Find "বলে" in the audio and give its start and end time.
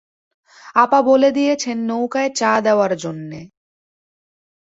1.01-1.29